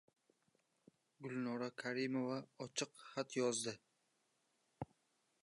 Gulnora 1.25 1.67
Karimova 1.83 2.39
ochiq 2.67 2.91
xat 3.11 3.29
yozdi 3.41 3.75